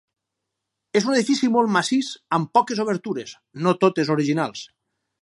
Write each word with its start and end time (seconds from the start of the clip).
És 0.99 1.05
un 1.09 1.17
edifici 1.17 1.51
molt 1.57 1.71
massís 1.77 2.11
amb 2.39 2.51
poques 2.59 2.83
obertures, 2.87 3.39
no 3.67 3.79
totes 3.87 4.15
originals. 4.19 4.69